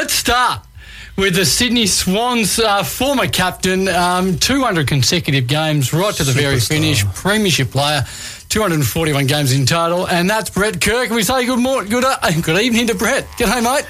let's 0.00 0.14
start 0.14 0.62
with 1.18 1.34
the 1.34 1.44
Sydney 1.44 1.86
Swans 1.86 2.58
uh, 2.58 2.82
former 2.82 3.26
captain, 3.26 3.86
um, 3.86 4.38
200 4.38 4.88
consecutive 4.88 5.46
games 5.46 5.92
right 5.92 6.14
to 6.14 6.24
the 6.24 6.32
very 6.32 6.58
finish, 6.58 7.04
premiership 7.04 7.70
player. 7.70 8.04
241 8.48 9.26
games 9.26 9.52
in 9.52 9.66
total, 9.66 10.08
and 10.08 10.28
that's 10.28 10.48
Brett 10.48 10.80
Kirk. 10.80 11.08
And 11.08 11.14
we 11.16 11.22
say 11.22 11.44
good 11.44 11.58
morning, 11.58 11.90
good, 11.90 12.02
uh, 12.04 12.16
good 12.40 12.62
evening 12.62 12.86
to 12.86 12.94
Brett. 12.94 13.26
G'day, 13.36 13.62
mate. 13.62 13.84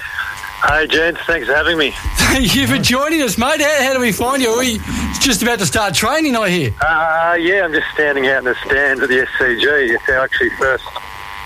Hey, 0.67 0.85
gents. 0.87 1.21
Thanks 1.25 1.47
for 1.47 1.55
having 1.55 1.77
me. 1.77 1.93
Thank 2.17 2.55
you 2.55 2.67
for 2.67 2.77
joining 2.77 3.21
us, 3.21 3.37
mate. 3.37 3.61
How, 3.61 3.83
how 3.83 3.93
do 3.93 4.01
we 4.01 4.11
find 4.11 4.41
you? 4.41 4.59
We 4.59 4.79
just 5.21 5.41
about 5.41 5.59
to 5.59 5.65
start 5.65 5.95
training, 5.95 6.35
I 6.35 6.49
hear. 6.49 6.73
Uh, 6.81 7.37
yeah, 7.39 7.63
I'm 7.63 7.71
just 7.71 7.87
standing 7.93 8.27
out 8.27 8.39
in 8.39 8.43
the 8.43 8.55
stands 8.65 9.01
at 9.01 9.07
the 9.07 9.25
SCG. 9.39 9.95
It's 9.95 10.09
our 10.09 10.19
actually 10.19 10.49
first 10.59 10.83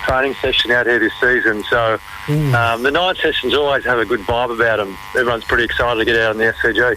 training 0.06 0.34
session 0.40 0.70
out 0.70 0.86
here 0.86 0.98
this 0.98 1.12
season. 1.20 1.64
So 1.64 1.98
um, 2.28 2.82
the 2.82 2.90
night 2.90 3.16
sessions 3.16 3.54
always 3.54 3.84
have 3.84 3.98
a 3.98 4.04
good 4.04 4.20
vibe 4.20 4.54
about 4.54 4.76
them. 4.76 4.96
Everyone's 5.16 5.44
pretty 5.44 5.64
excited 5.64 5.98
to 5.98 6.04
get 6.04 6.16
out 6.20 6.30
on 6.30 6.38
the 6.38 6.44
SCG. 6.44 6.96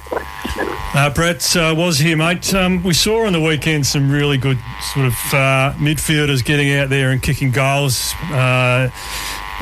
Uh, 0.95 1.09
Brett 1.09 1.55
uh, 1.55 1.73
was 1.75 1.97
here, 1.97 2.15
mate. 2.15 2.53
Um, 2.53 2.83
we 2.83 2.93
saw 2.93 3.25
on 3.25 3.33
the 3.33 3.41
weekend 3.41 3.87
some 3.87 4.11
really 4.11 4.37
good 4.37 4.59
sort 4.93 5.07
of 5.07 5.13
uh, 5.33 5.73
midfielders 5.77 6.45
getting 6.45 6.71
out 6.73 6.89
there 6.89 7.09
and 7.09 7.21
kicking 7.21 7.51
goals. 7.51 8.13
Uh, 8.25 8.89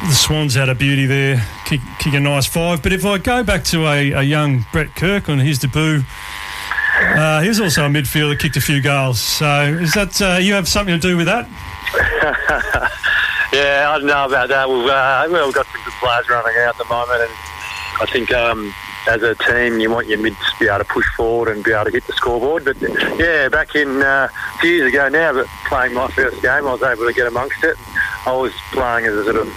the 0.07 0.13
Swans 0.13 0.53
had 0.53 0.69
a 0.69 0.75
beauty 0.75 1.05
there, 1.05 1.43
kick, 1.65 1.81
kick 1.99 2.13
a 2.13 2.19
nice 2.19 2.45
five. 2.45 2.83
But 2.83 2.93
if 2.93 3.05
I 3.05 3.17
go 3.17 3.43
back 3.43 3.63
to 3.65 3.87
a, 3.87 4.11
a 4.11 4.23
young 4.23 4.65
Brett 4.71 4.95
Kirk 4.95 5.29
on 5.29 5.39
his 5.39 5.57
debut, 5.57 6.03
uh, 6.99 7.41
he 7.41 7.47
was 7.47 7.59
also 7.59 7.85
a 7.85 7.89
midfielder, 7.89 8.37
kicked 8.37 8.57
a 8.57 8.61
few 8.61 8.81
goals. 8.81 9.19
So 9.19 9.63
is 9.63 9.93
that 9.93 10.21
uh, 10.21 10.37
you 10.37 10.53
have 10.53 10.67
something 10.67 10.99
to 10.99 11.01
do 11.01 11.17
with 11.17 11.27
that? 11.27 11.47
Yeah, 13.53 13.87
I 13.89 13.97
don't 13.97 14.07
know 14.07 14.25
about 14.25 14.49
that. 14.49 14.67
We've, 14.67 14.85
uh, 14.85 15.23
we've 15.27 15.53
got 15.53 15.65
some 15.67 15.81
good 15.83 15.93
players 16.01 16.29
running 16.29 16.57
out 16.59 16.75
at 16.75 16.77
the 16.77 16.85
moment, 16.85 17.21
and 17.21 17.31
I 18.01 18.05
think 18.11 18.33
um, 18.33 18.73
as 19.07 19.23
a 19.23 19.35
team, 19.35 19.79
you 19.79 19.89
want 19.89 20.07
your 20.07 20.19
mids 20.19 20.35
to 20.35 20.59
be 20.59 20.67
able 20.67 20.79
to 20.79 20.85
push 20.85 21.05
forward 21.15 21.55
and 21.55 21.63
be 21.63 21.71
able 21.71 21.85
to 21.85 21.91
hit 21.91 22.05
the 22.07 22.13
scoreboard. 22.13 22.65
But 22.65 22.77
yeah, 23.17 23.47
back 23.47 23.73
in 23.73 24.01
uh, 24.01 24.27
a 24.29 24.57
few 24.59 24.71
years 24.71 24.93
ago 24.93 25.07
now, 25.07 25.33
but 25.33 25.47
playing 25.67 25.93
my 25.93 26.09
first 26.09 26.41
game, 26.41 26.67
I 26.67 26.71
was 26.73 26.83
able 26.83 27.07
to 27.07 27.13
get 27.13 27.27
amongst 27.27 27.63
it. 27.63 27.77
I 28.25 28.35
was 28.35 28.51
playing 28.73 29.05
as 29.05 29.13
a 29.13 29.23
sort 29.23 29.37
of 29.37 29.47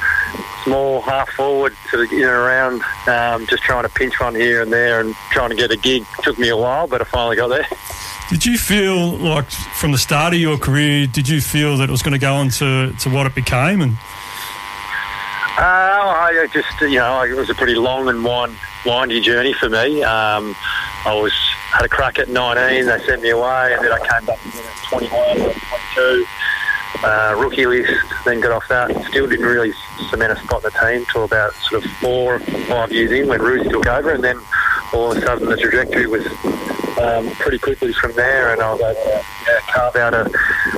small 0.62 1.00
half 1.00 1.28
forward, 1.30 1.74
sort 1.90 2.04
of 2.04 2.12
in 2.12 2.20
and 2.20 2.28
around, 2.28 2.82
um, 3.08 3.46
just 3.48 3.64
trying 3.64 3.82
to 3.82 3.88
pinch 3.88 4.20
one 4.20 4.36
here 4.36 4.62
and 4.62 4.72
there 4.72 5.00
and 5.00 5.14
trying 5.32 5.50
to 5.50 5.56
get 5.56 5.72
a 5.72 5.76
gig. 5.76 6.04
took 6.22 6.38
me 6.38 6.48
a 6.48 6.56
while, 6.56 6.86
but 6.86 7.00
I 7.00 7.04
finally 7.04 7.36
got 7.36 7.48
there. 7.48 7.66
Did 8.30 8.46
you 8.46 8.56
feel 8.58 9.18
like 9.18 9.50
from 9.50 9.90
the 9.90 9.98
start 9.98 10.34
of 10.34 10.38
your 10.38 10.56
career, 10.56 11.08
did 11.08 11.28
you 11.28 11.40
feel 11.40 11.76
that 11.78 11.88
it 11.88 11.90
was 11.90 12.00
going 12.00 12.12
to 12.12 12.18
go 12.18 12.34
on 12.34 12.48
to, 12.50 12.92
to 12.92 13.10
what 13.10 13.26
it 13.26 13.34
became? 13.34 13.80
And 13.80 13.96
Uh, 15.58 15.62
I 15.62 16.46
just, 16.52 16.80
you 16.80 17.00
know, 17.00 17.22
it 17.22 17.36
was 17.36 17.50
a 17.50 17.54
pretty 17.54 17.74
long 17.74 18.08
and 18.08 18.24
wind, 18.24 18.56
windy 18.86 19.20
journey 19.20 19.52
for 19.52 19.68
me. 19.68 20.04
Um, 20.04 20.54
I 21.04 21.12
was 21.12 21.32
had 21.72 21.84
a 21.84 21.88
crack 21.88 22.20
at 22.20 22.28
19, 22.28 22.86
they 22.86 22.98
sent 23.04 23.22
me 23.22 23.30
away, 23.30 23.74
and 23.74 23.84
then 23.84 23.92
I 23.92 23.98
came 23.98 24.26
back 24.26 24.38
at 24.46 24.88
21, 24.88 25.36
22. 25.94 26.26
Uh, 27.02 27.34
rookie 27.36 27.66
list, 27.66 27.92
then 28.24 28.40
got 28.40 28.52
off 28.52 28.68
that. 28.68 28.90
Still 29.06 29.26
didn't 29.26 29.46
really 29.46 29.72
cement 30.08 30.32
a 30.32 30.36
spot 30.36 30.64
in 30.64 30.70
the 30.70 30.78
team 30.78 31.06
till 31.10 31.24
about 31.24 31.52
sort 31.54 31.84
of 31.84 31.90
four 31.92 32.38
five 32.38 32.92
years 32.92 33.10
in 33.10 33.26
when 33.26 33.40
Roos 33.40 33.66
took 33.68 33.86
over, 33.86 34.12
and 34.12 34.22
then 34.22 34.38
all 34.92 35.10
of 35.10 35.18
a 35.18 35.20
sudden 35.20 35.48
the 35.48 35.56
trajectory 35.56 36.06
was 36.06 36.26
um, 36.98 37.30
pretty 37.36 37.58
quickly 37.58 37.92
from 37.92 38.12
there, 38.12 38.52
and 38.52 38.60
I 38.60 38.72
was 38.72 38.80
able 38.80 38.94
to 38.94 39.24
yeah, 39.48 39.60
carve 39.68 39.96
out 39.96 40.14
a, 40.14 40.26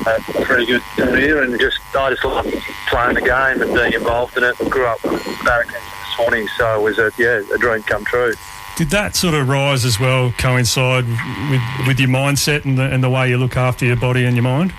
a 0.07 0.45
pretty 0.45 0.67
good 0.67 0.83
career, 0.97 1.43
and 1.43 1.59
just 1.61 1.79
I 1.95 2.11
just 2.11 2.25
love 2.25 2.47
playing 2.89 3.15
the 3.15 3.21
game 3.23 3.63
and 3.63 3.75
being 3.75 3.93
involved 3.93 4.37
in 4.37 4.45
it. 4.45 4.57
Grew 4.71 4.87
up 4.87 5.03
Barrackers 5.45 5.75
and 5.75 6.17
Swanee, 6.17 6.49
so 6.59 6.79
it 6.79 6.83
was 6.83 6.99
a 6.99 7.11
yeah 7.19 7.43
a 7.55 7.59
dream 7.59 7.83
come 7.83 8.05
true. 8.05 8.35
did 8.77 8.89
that 8.91 9.15
sort 9.15 9.35
of 9.35 9.49
rise 9.49 9.85
as 9.85 9.99
well 10.01 10.33
coincide 10.39 11.07
with, 11.51 11.87
with 11.87 12.01
your 12.01 12.09
mindset 12.09 12.65
and 12.65 12.79
the, 12.79 12.83
and 12.83 13.03
the 13.03 13.11
way 13.11 13.29
you 13.29 13.37
look 13.37 13.57
after 13.57 13.85
your 13.85 13.97
body 13.97 14.25
and 14.25 14.37
your 14.37 14.45
mind? 14.45 14.73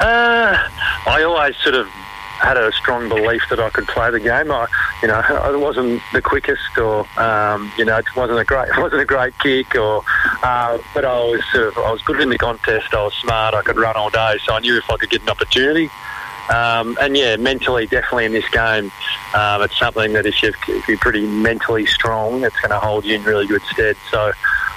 Uh, 0.00 0.56
I 1.06 1.22
always 1.26 1.56
sort 1.58 1.74
of 1.74 1.86
had 1.86 2.56
a 2.56 2.72
strong 2.72 3.08
belief 3.08 3.42
that 3.48 3.58
I 3.60 3.70
could 3.70 3.86
play 3.88 4.10
the 4.10 4.20
game. 4.20 4.50
I, 4.50 4.66
you 5.02 5.08
know, 5.08 5.14
I 5.28 5.54
wasn't 5.56 6.02
the 6.12 6.22
quickest, 6.22 6.78
or 6.78 7.06
um, 7.18 7.72
you 7.76 7.84
know, 7.84 7.96
it 7.98 8.06
wasn't 8.16 8.38
a 8.38 8.44
great, 8.44 8.68
it 8.68 8.76
wasn't 8.78 9.02
a 9.02 9.06
great 9.06 9.38
kick, 9.38 9.74
or 9.74 10.02
uh, 10.42 10.78
but 10.94 11.04
I 11.04 11.18
was 11.20 11.42
sort 11.52 11.68
of, 11.68 11.78
I 11.78 11.92
was 11.92 12.02
good 12.02 12.20
in 12.20 12.30
the 12.30 12.38
contest. 12.38 12.94
I 12.94 13.02
was 13.02 13.14
smart. 13.14 13.54
I 13.54 13.62
could 13.62 13.76
run 13.76 13.96
all 13.96 14.10
day, 14.10 14.38
so 14.44 14.54
I 14.54 14.60
knew 14.60 14.76
if 14.76 14.90
I 14.90 14.96
could 14.96 15.10
get 15.10 15.22
an 15.22 15.28
opportunity. 15.28 15.90
Um, 16.52 16.98
and 17.00 17.16
yeah, 17.16 17.36
mentally, 17.36 17.86
definitely 17.86 18.26
in 18.26 18.32
this 18.32 18.48
game, 18.50 18.92
um, 19.34 19.62
it's 19.62 19.78
something 19.78 20.12
that 20.12 20.26
if, 20.26 20.42
if 20.42 20.88
you're 20.88 20.98
pretty 20.98 21.26
mentally 21.26 21.86
strong, 21.86 22.44
it's 22.44 22.58
going 22.60 22.70
to 22.70 22.78
hold 22.78 23.06
you 23.06 23.14
in 23.14 23.24
really 23.24 23.46
good 23.46 23.62
stead. 23.62 23.96
So 24.10 24.32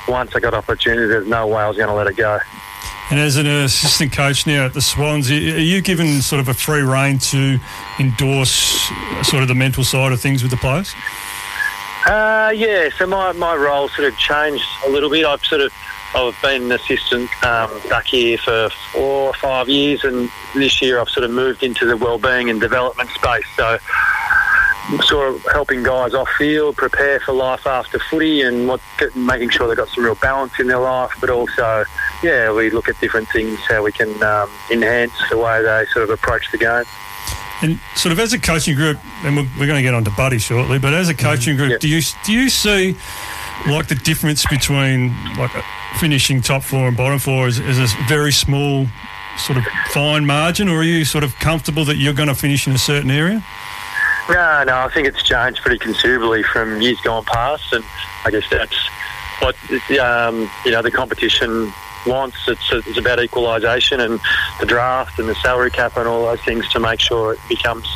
once 0.08 0.34
I 0.34 0.40
got 0.40 0.54
opportunity, 0.54 1.08
there's 1.08 1.28
no 1.28 1.46
way 1.48 1.64
I 1.64 1.68
was 1.68 1.76
going 1.76 1.90
to 1.90 1.94
let 1.94 2.08
it 2.08 2.16
go. 2.16 2.40
And 3.10 3.20
as 3.20 3.38
an 3.38 3.48
assistant 3.48 4.12
coach 4.12 4.46
now 4.46 4.66
at 4.66 4.74
the 4.74 4.82
Swans, 4.82 5.32
are 5.32 5.34
you 5.34 5.82
given 5.82 6.22
sort 6.22 6.42
of 6.42 6.50
a 6.50 6.54
free 6.54 6.82
rein 6.82 7.20
to 7.20 7.58
endorse 8.00 8.90
sort 9.24 9.44
of 9.44 9.48
the 9.48 9.56
mental 9.56 9.86
side 9.86 10.12
of 10.12 10.20
things 10.20 10.42
with 10.42 10.52
the 10.52 10.58
players? 10.58 10.94
Uh, 12.06 12.52
yeah, 12.56 12.90
so 12.98 13.06
my, 13.06 13.32
my 13.34 13.56
role 13.56 13.88
sort 13.90 14.12
of 14.12 14.18
changed 14.18 14.66
a 14.86 14.90
little 14.90 15.10
bit. 15.10 15.26
I've 15.26 15.44
sort 15.46 15.62
of 15.62 15.74
I've 16.16 16.36
been 16.42 16.64
an 16.64 16.72
assistant 16.72 17.30
um, 17.44 17.70
back 17.90 18.06
here 18.08 18.38
for 18.38 18.70
four 18.92 19.28
or 19.28 19.34
five 19.34 19.68
years, 19.68 20.04
and 20.04 20.30
this 20.56 20.82
year 20.82 21.00
I've 21.00 21.10
sort 21.10 21.26
of 21.26 21.32
moved 21.32 21.64
into 21.64 21.86
the 21.86 21.98
wellbeing 21.98 22.50
and 22.50 22.62
development 22.62 23.10
space. 23.10 23.46
So 23.56 23.78
sort 25.04 25.34
of 25.36 25.44
helping 25.52 25.84
guys 25.84 26.14
off 26.14 26.30
field 26.38 26.78
prepare 26.78 27.20
for 27.20 27.34
life 27.34 27.68
after 27.68 28.00
footy 28.00 28.42
and 28.42 28.68
what 28.68 28.80
making 29.16 29.50
sure 29.50 29.68
they've 29.68 29.76
got 29.78 29.90
some 29.90 30.04
real 30.04 30.16
balance 30.16 30.54
in 30.60 30.68
their 30.68 30.80
life, 30.80 31.12
but 31.20 31.30
also 31.30 31.84
yeah, 32.24 32.52
we 32.52 32.70
look 32.70 32.88
at 32.88 33.00
different 33.02 33.28
things 33.30 33.60
how 33.68 33.84
we 33.84 33.92
can 33.92 34.10
um, 34.24 34.50
enhance 34.72 35.12
the 35.30 35.38
way 35.38 35.62
they 35.62 35.86
sort 35.92 36.04
of 36.04 36.10
approach 36.10 36.50
the 36.52 36.58
game. 36.58 36.84
And 37.62 37.80
sort 37.96 38.14
of 38.14 38.20
as 38.20 38.34
a 38.34 38.40
coaching 38.40 38.76
group, 38.76 38.98
and 39.24 39.36
we're, 39.36 39.48
we're 39.60 39.66
going 39.66 39.78
to 39.78 39.82
get 39.82 39.94
on 39.94 40.04
to 40.06 40.12
Buddy 40.12 40.38
shortly, 40.38 40.78
but 40.80 40.94
as 40.94 41.10
a 41.10 41.14
coaching 41.16 41.58
group, 41.58 41.72
Yep. 41.72 41.80
do 41.82 41.88
you 41.90 42.02
do 42.26 42.32
you 42.32 42.50
see 42.50 42.96
like 43.68 43.88
the 43.88 43.96
difference 43.96 44.46
between 44.46 45.10
like 45.38 45.52
finishing 46.00 46.42
top 46.42 46.62
four 46.64 46.88
and 46.88 46.96
bottom 46.96 47.18
four 47.20 47.48
is, 47.48 47.60
is 47.60 47.80
a 47.80 47.88
very 48.08 48.32
small 48.32 48.86
sort 49.40 49.58
of 49.58 49.64
fine 49.90 50.26
margin, 50.26 50.70
or 50.70 50.78
are 50.78 50.84
you 50.84 51.04
sort 51.04 51.24
of 51.24 51.36
comfortable 51.40 51.84
that 51.86 51.98
you're 51.98 52.14
going 52.14 52.30
to 52.30 52.36
finish 52.36 52.68
in 52.68 52.74
a 52.74 52.78
certain 52.78 53.10
area? 53.12 53.44
No, 54.30 54.64
no, 54.66 54.78
I 54.80 54.90
think 54.94 55.08
it's 55.08 55.24
changed 55.24 55.62
pretty 55.62 55.80
considerably 55.80 56.44
from 56.44 56.82
years 56.82 57.00
gone 57.02 57.24
past, 57.24 57.72
and 57.72 57.84
I 58.26 58.32
guess 58.32 58.44
that's 58.50 58.76
what 59.40 59.56
um, 60.00 60.50
you 60.66 60.72
know 60.72 60.82
the 60.82 60.92
competition 60.92 61.72
wants. 62.06 62.38
It's, 62.48 62.72
it's 62.72 62.98
about 62.98 63.22
equalisation 63.22 64.02
and 64.02 64.20
the 64.60 64.66
draft 64.66 65.20
and 65.20 65.30
the 65.30 65.36
salary 65.36 65.72
cap 65.72 65.96
and 65.98 66.08
all 66.08 66.26
those 66.26 66.42
things 66.42 66.68
to 66.70 66.80
make 66.80 67.00
sure 67.00 67.34
it 67.34 67.40
becomes 67.48 67.88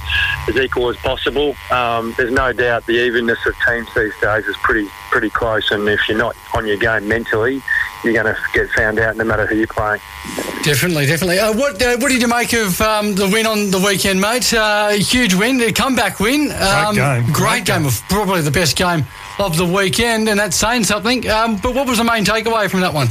as 0.47 0.55
equal 0.57 0.89
as 0.89 0.97
possible. 0.97 1.55
Um, 1.69 2.13
there's 2.17 2.31
no 2.31 2.53
doubt 2.53 2.85
the 2.85 2.93
evenness 3.05 3.45
of 3.45 3.55
teams 3.67 3.87
these 3.93 4.17
days 4.21 4.45
is 4.45 4.55
pretty 4.63 4.87
pretty 5.11 5.29
close, 5.29 5.69
and 5.71 5.87
if 5.89 6.07
you're 6.07 6.17
not 6.17 6.35
on 6.53 6.65
your 6.65 6.77
game 6.77 7.07
mentally, 7.07 7.61
you're 8.03 8.13
going 8.13 8.33
to 8.33 8.37
get 8.53 8.69
found 8.69 8.99
out 8.99 9.17
no 9.17 9.23
matter 9.23 9.45
who 9.45 9.55
you're 9.55 9.67
playing. 9.67 10.01
Definitely, 10.63 11.07
definitely. 11.07 11.39
Uh, 11.39 11.53
what 11.53 11.81
uh, 11.81 11.97
what 11.97 12.09
did 12.11 12.21
you 12.21 12.27
make 12.27 12.53
of 12.53 12.79
um, 12.81 13.15
the 13.15 13.27
win 13.27 13.47
on 13.47 13.71
the 13.71 13.79
weekend, 13.79 14.21
mate? 14.21 14.53
Uh, 14.53 14.89
a 14.91 14.97
huge 14.97 15.33
win, 15.33 15.59
a 15.61 15.71
comeback 15.71 16.19
win. 16.19 16.51
Um, 16.51 16.93
game, 16.93 17.23
Great, 17.23 17.33
great 17.33 17.65
game, 17.65 17.77
game. 17.79 17.85
of 17.87 17.99
probably 18.09 18.41
the 18.41 18.51
best 18.51 18.77
game 18.77 19.05
of 19.39 19.57
the 19.57 19.65
weekend, 19.65 20.29
and 20.29 20.39
that's 20.39 20.55
saying 20.55 20.83
something. 20.83 21.27
Um, 21.27 21.55
but 21.57 21.73
what 21.73 21.87
was 21.87 21.97
the 21.97 22.03
main 22.03 22.23
takeaway 22.25 22.69
from 22.69 22.81
that 22.81 22.93
one? 22.93 23.07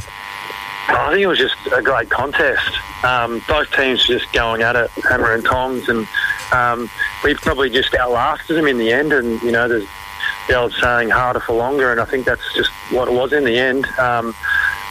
I 0.89 1.09
think 1.10 1.22
it 1.22 1.27
was 1.27 1.39
just 1.39 1.56
a 1.72 1.83
great 1.83 2.09
contest. 2.09 2.71
Um, 3.03 3.43
both 3.49 3.71
teams 3.72 4.09
were 4.09 4.19
just 4.19 4.33
going 4.33 4.62
at 4.62 4.77
it, 4.77 4.91
hammer 5.09 5.34
and 5.34 5.44
tongs, 5.44 5.89
and 5.89 6.06
um, 6.53 6.89
we 7.25 7.34
probably 7.34 7.69
just 7.69 7.94
outlasted 7.94 8.56
them 8.56 8.66
in 8.66 8.78
the 8.78 8.93
end. 8.93 9.12
And 9.12 9.43
you 9.43 9.50
know, 9.50 9.66
there's 9.66 9.89
the 10.47 10.55
old 10.55 10.72
saying, 10.75 11.10
"harder 11.10 11.41
for 11.41 11.55
longer," 11.55 11.91
and 11.91 12.01
I 12.01 12.04
think 12.04 12.27
that's 12.27 12.54
just 12.54 12.71
what 12.92 13.09
it 13.09 13.13
was 13.15 13.33
in 13.33 13.42
the 13.42 13.59
end. 13.59 13.86
Um, 13.98 14.36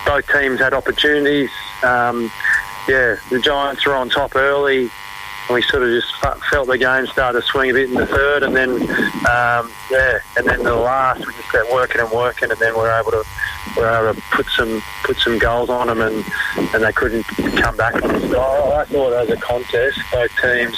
both 0.05 0.27
teams 0.27 0.59
had 0.59 0.73
opportunities. 0.73 1.49
Um, 1.83 2.31
yeah, 2.87 3.17
the 3.29 3.39
Giants 3.39 3.85
were 3.85 3.95
on 3.95 4.09
top 4.09 4.35
early. 4.35 4.89
And 5.47 5.55
we 5.55 5.61
sort 5.63 5.81
of 5.81 5.89
just 5.89 6.13
felt 6.51 6.67
the 6.67 6.77
game 6.77 7.07
start 7.07 7.35
to 7.35 7.41
swing 7.41 7.71
a 7.71 7.73
bit 7.73 7.89
in 7.89 7.95
the 7.95 8.05
third, 8.05 8.43
and 8.43 8.55
then 8.55 8.69
um, 8.69 9.71
yeah, 9.89 10.19
and 10.37 10.45
then 10.45 10.61
the 10.61 10.75
last 10.75 11.25
we 11.25 11.33
just 11.33 11.51
kept 11.51 11.73
working 11.73 12.01
and 12.01 12.11
working, 12.11 12.51
and 12.51 12.59
then 12.59 12.75
we 12.75 12.81
are 12.81 12.99
able 12.99 13.09
to 13.09 13.23
we 13.75 13.81
were 13.81 13.89
able 13.89 14.13
to 14.13 14.21
put 14.29 14.45
some 14.55 14.79
put 15.03 15.17
some 15.17 15.39
goals 15.39 15.69
on 15.71 15.87
them, 15.87 16.01
and 16.01 16.23
and 16.75 16.83
they 16.83 16.91
couldn't 16.91 17.23
come 17.57 17.75
back. 17.75 17.95
I 17.95 18.85
thought 18.85 19.13
as 19.13 19.29
a 19.31 19.37
contest, 19.37 19.99
both 20.11 20.31
teams 20.39 20.77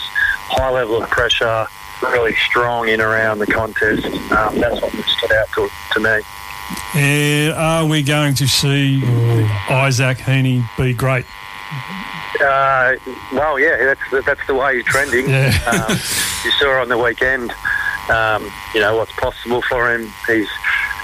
high 0.52 0.70
level 0.70 1.02
of 1.02 1.10
pressure, 1.10 1.66
really 2.04 2.36
strong 2.50 2.90
in 2.90 3.02
around 3.02 3.40
the 3.40 3.48
contest. 3.48 4.06
Um, 4.32 4.60
that's 4.60 4.82
what 4.82 4.92
stood 4.92 5.32
out 5.32 5.48
to, 5.56 5.70
to 5.94 6.00
me. 6.00 6.22
Uh, 6.96 7.54
are 7.56 7.86
we 7.86 8.04
going 8.04 8.34
to 8.36 8.48
see 8.48 9.02
Isaac 9.70 10.18
Heaney 10.20 10.64
be 10.78 10.94
great? 10.94 11.26
Uh, 12.42 12.96
well, 13.34 13.60
yeah, 13.60 13.78
that's 13.78 14.26
that's 14.26 14.46
the 14.48 14.56
way 14.56 14.78
he's 14.78 14.86
trending. 14.86 15.30
Yeah. 15.30 15.54
um, 15.68 15.92
you 16.44 16.52
saw 16.52 16.82
on 16.82 16.90
the 16.90 16.98
weekend. 16.98 17.52
um, 18.10 18.52
you 18.74 18.80
know, 18.82 18.96
what's 18.96 19.12
possible 19.14 19.62
for 19.62 19.94
him. 19.94 20.12
He's 20.28 20.50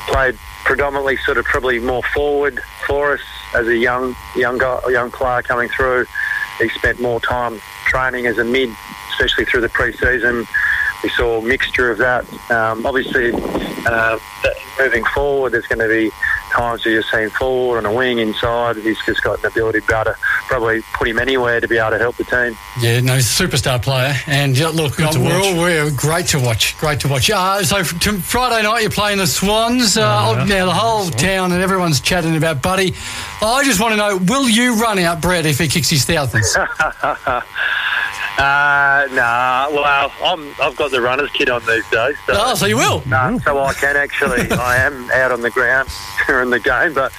played 0.08 0.36
predominantly 0.66 1.16
sort 1.18 1.38
of 1.38 1.46
probably 1.46 1.80
more 1.80 2.04
forward 2.14 2.60
for 2.86 3.14
us 3.14 3.22
as 3.56 3.68
a 3.68 3.78
young 3.78 4.16
young 4.36 4.58
guy, 4.58 4.80
young 4.90 5.12
player 5.12 5.42
coming 5.42 5.70
through. 5.70 6.06
He 6.60 6.70
spent 6.70 7.00
more 7.00 7.20
time 7.22 7.62
training 7.86 8.26
as 8.26 8.38
a 8.40 8.44
mid, 8.44 8.70
especially 9.12 9.46
through 9.46 9.62
the 9.62 9.70
pre-season. 9.70 10.46
We 11.04 11.10
saw 11.10 11.40
a 11.40 11.42
mixture 11.46 11.92
of 11.92 12.00
that. 12.00 12.26
Um, 12.52 12.86
obviously, 12.86 13.32
uh, 13.94 14.20
moving 14.80 15.04
forward, 15.14 15.52
there's 15.54 15.68
going 15.68 15.80
to 15.80 15.88
be 15.88 16.12
times 16.54 16.84
where 16.86 16.94
you're 16.94 17.04
seeing 17.04 17.30
forward 17.30 17.78
on 17.80 17.86
a 17.86 17.94
wing 17.94 18.20
inside. 18.20 18.78
He's 18.78 18.98
just 19.06 19.22
got 19.24 19.40
an 19.40 19.46
ability 19.46 19.82
to 19.82 19.88
be 19.88 19.94
able 19.94 20.06
to 20.06 20.16
probably 20.48 20.82
put 20.94 21.08
him 21.08 21.20
anywhere 21.20 21.60
to 21.60 21.68
be 21.68 21.78
able 21.78 21.92
to 21.92 21.98
help 22.00 22.16
the 22.16 22.24
team. 22.24 22.58
Yeah, 22.82 23.00
no, 23.02 23.16
he's 23.16 23.40
a 23.40 23.44
superstar 23.48 23.82
player. 23.82 24.14
And 24.28 24.58
yeah, 24.58 24.68
look, 24.70 24.96
Good 24.98 25.12
to 25.14 25.20
we're 25.20 25.26
watch. 25.40 25.46
all 25.46 25.58
we're 25.62 25.92
great 25.96 26.28
to 26.28 26.40
watch. 26.40 26.78
Great 26.78 27.00
to 27.02 27.08
watch. 27.08 27.30
Uh, 27.30 27.64
so 27.64 27.78
f- 27.78 28.00
to 28.00 28.14
Friday 28.20 28.64
night, 28.64 28.82
you're 28.82 28.92
playing 28.92 29.18
the 29.18 29.28
Swans. 29.28 29.98
Uh, 29.98 30.02
Oh, 30.08 30.34
yeah. 30.38 30.44
Now 30.46 30.66
the 30.66 30.74
whole 30.74 31.04
Swans. 31.06 31.22
town 31.22 31.52
and 31.52 31.62
everyone's 31.62 32.00
chatting 32.02 32.36
about 32.38 32.62
Buddy. 32.62 32.94
I 33.42 33.64
just 33.66 33.80
want 33.82 33.92
to 33.94 33.98
know: 33.98 34.18
Will 34.18 34.50
you 34.50 34.82
run 34.82 35.00
out 35.00 35.22
Brett 35.22 35.46
if 35.46 35.60
he 35.60 35.68
kicks 35.68 35.90
his 35.90 36.06
thousands? 36.06 36.56
Uh, 38.38 39.08
nah, 39.14 39.68
well, 39.72 40.12
I'm, 40.24 40.54
I've 40.62 40.76
got 40.76 40.92
the 40.92 41.02
runner's 41.02 41.32
kit 41.32 41.50
on 41.50 41.66
these 41.66 41.90
days. 41.90 42.16
So. 42.28 42.34
oh, 42.36 42.54
so 42.54 42.68
you 42.68 42.78
will. 42.78 43.02
No, 43.08 43.40
so 43.44 43.58
I 43.60 43.74
can 43.74 43.96
actually. 43.96 44.52
I 44.52 44.78
am 44.78 45.10
out 45.12 45.32
on 45.32 45.42
the 45.42 45.50
ground 45.50 45.90
during 46.28 46.52
the 46.52 46.60
game, 46.60 46.94
but 46.94 47.12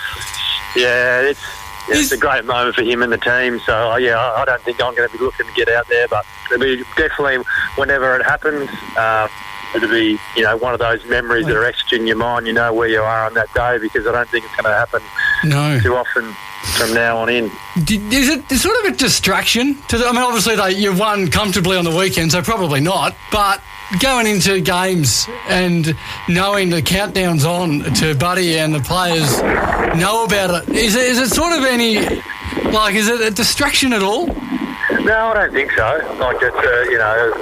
yeah, 0.77 1.21
it's 1.23 1.43
it's 1.89 2.13
a 2.13 2.17
great 2.17 2.45
moment 2.45 2.77
for 2.77 2.83
him 2.83 3.03
and 3.03 3.13
the 3.13 3.19
team. 3.19 3.59
So 3.67 3.91
uh, 3.91 3.97
yeah, 3.97 4.17
I, 4.17 4.43
I 4.43 4.45
don't 4.45 4.63
think 4.63 4.81
I'm 4.81 4.95
going 4.95 5.09
to 5.09 5.19
be 5.19 5.25
looking 5.25 5.47
to 5.47 5.53
get 5.55 5.69
out 5.69 5.89
there, 5.89 6.07
but 6.07 6.25
it'll 6.53 6.63
be 6.63 6.85
definitely 6.97 7.39
whenever 7.77 8.15
it 8.15 8.25
happens. 8.25 8.69
Uh, 8.97 9.27
it'll 9.75 9.89
be 9.89 10.19
you 10.37 10.43
know 10.43 10.57
one 10.57 10.73
of 10.73 10.79
those 10.81 11.05
memories 11.07 11.47
that 11.47 11.57
are 11.57 11.65
etched 11.65 11.93
in 11.93 12.07
your 12.07 12.17
mind. 12.17 12.47
You 12.47 12.53
know 12.53 12.73
where 12.73 12.89
you 12.89 13.01
are 13.03 13.27
on 13.27 13.35
that 13.35 13.53
day 13.55 13.79
because 13.79 14.07
I 14.07 14.13
don't 14.13 14.29
think 14.29 14.45
it's 14.45 14.55
going 14.57 14.65
to 14.73 14.79
happen 14.79 15.03
No. 15.45 15.79
too 15.81 15.95
often 15.97 16.35
from 16.77 16.93
now 16.95 17.19
on 17.19 17.29
in. 17.29 17.45
Is 17.77 18.29
it 18.29 18.45
sort 18.59 18.77
of 18.85 18.93
a 18.93 18.97
distraction 18.97 19.77
to 19.89 19.99
the, 19.99 20.07
I 20.07 20.13
mean, 20.13 20.23
obviously 20.23 20.57
they, 20.57 20.73
you 20.73 20.93
won 20.97 21.29
comfortably 21.31 21.77
on 21.77 21.85
the 21.85 21.95
weekend, 21.97 22.33
so 22.33 22.43
probably 22.43 22.81
not. 22.81 23.15
But 23.33 23.63
going 24.01 24.27
into 24.27 24.61
games 24.61 25.27
and 25.49 25.97
knowing 26.29 26.69
the 26.71 26.83
countdown's 26.83 27.45
on 27.45 27.81
to 27.95 28.15
Buddy 28.15 28.59
and 28.59 28.75
the 28.75 28.81
players 28.81 29.41
know 29.99 30.25
about 30.25 30.69
it, 30.69 30.75
is 30.75 30.95
it, 30.95 31.03
is 31.07 31.19
it 31.19 31.29
sort 31.31 31.53
of 31.57 31.65
any 31.65 32.01
like 32.73 32.95
is 32.95 33.09
it 33.09 33.21
a 33.21 33.31
distraction 33.31 33.93
at 33.93 34.03
all? 34.03 34.27
No, 34.27 35.29
I 35.29 35.35
don't 35.35 35.53
think 35.53 35.71
so. 35.73 36.17
Like 36.21 36.37
it's 36.43 36.57
uh, 36.57 36.91
you 36.91 36.99
know, 36.99 37.33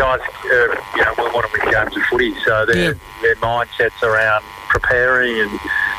guys, 0.00 0.20
uh, 0.20 0.56
you 0.96 1.04
know, 1.04 1.14
we 1.18 1.24
want 1.24 1.44
to 1.46 1.60
win 1.60 1.70
games 1.70 1.94
of 1.94 2.02
footy, 2.04 2.34
so 2.42 2.64
their 2.64 2.76
Yeah. 2.76 2.92
their 3.20 3.34
mindsets 3.36 4.02
around 4.02 4.42
preparing 4.70 5.38
and 5.40 5.50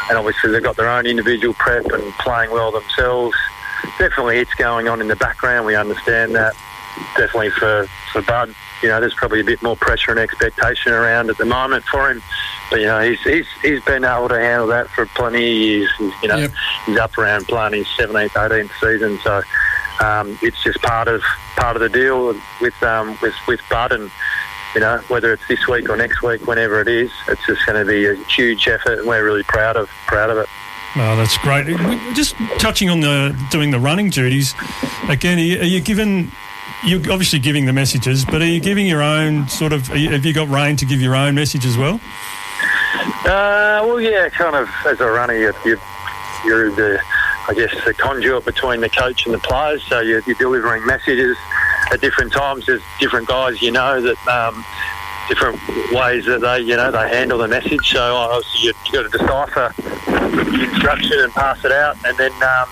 and 0.09 0.17
obviously 0.17 0.49
they've 0.51 0.63
got 0.63 0.75
their 0.75 0.89
own 0.89 1.05
individual 1.05 1.53
prep 1.53 1.85
and 1.85 2.03
playing 2.19 2.49
well 2.51 2.71
themselves. 2.71 3.37
Definitely, 3.99 4.39
it's 4.39 4.53
going 4.55 4.87
on 4.89 5.01
in 5.01 5.07
the 5.07 5.15
background. 5.15 5.65
We 5.67 5.75
understand 5.75 6.33
that. 6.35 6.55
Definitely 7.15 7.51
for 7.51 7.87
for 8.11 8.21
Bud, 8.23 8.53
you 8.81 8.89
know, 8.89 8.99
there's 8.99 9.13
probably 9.13 9.39
a 9.39 9.43
bit 9.43 9.61
more 9.61 9.75
pressure 9.77 10.11
and 10.11 10.19
expectation 10.19 10.91
around 10.93 11.29
at 11.29 11.37
the 11.37 11.45
moment 11.45 11.85
for 11.85 12.09
him. 12.09 12.21
But 12.71 12.79
you 12.79 12.87
know, 12.87 12.99
he's 13.01 13.21
he's 13.21 13.47
he's 13.61 13.81
been 13.83 14.03
able 14.03 14.29
to 14.29 14.39
handle 14.39 14.67
that 14.67 14.87
for 14.89 15.05
plenty 15.05 15.37
of 15.45 15.57
years. 15.67 15.89
He's, 15.99 16.13
you 16.23 16.27
know, 16.27 16.37
Yep. 16.37 16.51
he's 16.87 16.97
up 16.97 17.17
around 17.19 17.47
playing 17.47 17.73
his 17.75 17.87
17th, 17.99 18.31
18th 18.31 18.71
season, 18.81 19.19
so 19.23 19.41
um, 20.01 20.37
it's 20.41 20.61
just 20.63 20.81
part 20.81 21.07
of 21.07 21.21
part 21.55 21.75
of 21.75 21.81
the 21.81 21.89
deal 21.89 22.35
with 22.59 22.83
um, 22.83 23.17
with 23.21 23.35
with 23.47 23.61
Bud, 23.69 23.91
and 23.91 24.11
you 24.73 24.81
know 24.81 24.97
whether 25.07 25.31
it's 25.31 25.47
this 25.47 25.67
week 25.67 25.89
or 25.89 25.95
next 25.95 26.21
week, 26.21 26.47
whenever 26.47 26.81
it 26.81 26.87
is, 26.87 27.11
it's 27.27 27.45
just 27.45 27.65
going 27.65 27.79
to 27.79 27.89
be 27.89 28.05
a 28.05 28.15
huge 28.25 28.67
effort, 28.67 28.99
and 28.99 29.07
we're 29.07 29.23
really 29.23 29.43
proud 29.43 29.77
of 29.77 29.89
proud 30.07 30.29
of 30.29 30.37
it. 30.37 30.47
Oh, 30.95 31.15
that's 31.15 31.37
great. 31.37 31.67
Just 32.15 32.35
touching 32.59 32.89
on 32.89 32.99
the 32.99 33.37
doing 33.49 33.71
the 33.71 33.79
running 33.79 34.09
duties 34.09 34.53
again. 35.07 35.37
Are 35.37 35.41
you, 35.41 35.59
are 35.61 35.65
you 35.65 35.81
given? 35.81 36.31
You're 36.83 37.11
obviously 37.11 37.37
giving 37.37 37.65
the 37.65 37.73
messages, 37.73 38.25
but 38.25 38.41
are 38.41 38.47
you 38.47 38.59
giving 38.59 38.87
your 38.87 39.03
own 39.03 39.47
sort 39.47 39.71
of? 39.71 39.87
You, 39.95 40.09
have 40.09 40.25
you 40.25 40.33
got 40.33 40.49
rein 40.49 40.75
to 40.77 40.85
give 40.85 40.99
your 40.99 41.15
own 41.15 41.35
message 41.35 41.65
as 41.65 41.77
well? 41.77 42.01
Uh, 43.23 43.81
well, 43.85 44.01
yeah, 44.01 44.29
kind 44.29 44.55
of 44.55 44.67
as 44.85 44.99
a 44.99 45.07
runner, 45.07 45.35
you're, 45.35 45.55
you're, 45.63 45.79
you're 46.43 46.71
the, 46.71 46.99
I 47.51 47.53
guess, 47.53 47.83
the 47.83 47.93
conduit 47.93 48.45
between 48.45 48.79
the 48.79 48.87
coach 48.87 49.25
and 49.25 49.33
the 49.33 49.39
players. 49.39 49.83
So 49.83 49.99
you're, 49.99 50.21
you're 50.25 50.37
delivering 50.37 50.85
messages 50.85 51.35
at 51.91 51.99
different 51.99 52.31
times. 52.31 52.65
There's 52.65 52.81
different 53.01 53.27
guys, 53.27 53.61
you 53.61 53.71
know, 53.71 53.99
that 53.99 54.27
um, 54.29 54.63
different 55.27 55.59
ways 55.91 56.25
that 56.27 56.39
they, 56.39 56.61
you 56.61 56.77
know, 56.77 56.91
they 56.91 57.09
handle 57.09 57.39
the 57.39 57.49
message. 57.49 57.91
So 57.91 58.15
obviously 58.15 58.67
you've 58.67 58.93
got 58.93 59.03
to 59.03 59.09
decipher 59.09 59.73
the 59.75 60.69
instruction 60.71 61.19
and 61.19 61.33
pass 61.33 61.63
it 61.65 61.73
out, 61.73 61.97
and 62.05 62.17
then. 62.17 62.31
Um, 62.41 62.69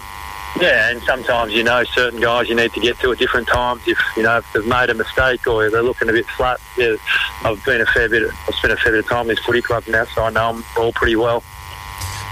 yeah, 0.60 0.90
and 0.90 1.02
sometimes 1.04 1.54
you 1.54 1.64
know 1.64 1.84
certain 1.84 2.20
guys 2.20 2.50
you 2.50 2.56
need 2.56 2.74
to 2.74 2.80
get 2.82 3.00
to 3.00 3.12
at 3.12 3.20
different 3.20 3.48
times. 3.48 3.82
If 3.86 4.00
you 4.18 4.24
know 4.24 4.40
if 4.40 4.52
they've 4.52 4.66
made 4.66 4.90
a 4.90 4.96
mistake 4.96 5.46
or 5.48 5.70
they're 5.70 5.84
looking 5.84 6.10
a 6.10 6.12
bit 6.12 6.26
flat. 6.26 6.60
Yeah, 6.76 6.96
I've 7.46 7.64
been 7.64 7.80
a 7.80 7.86
fair 7.86 8.10
bit. 8.10 8.24
I've 8.48 8.56
spent 8.56 8.74
a 8.74 8.78
fair 8.78 8.94
bit 8.94 9.06
of 9.06 9.08
time 9.08 9.22
in 9.22 9.28
this 9.28 9.40
footy 9.40 9.62
club 9.62 9.84
now, 9.88 10.06
so 10.06 10.24
I 10.24 10.32
know 10.32 10.54
them 10.54 10.66
all 10.76 10.92
pretty 10.92 11.16
well. 11.16 11.44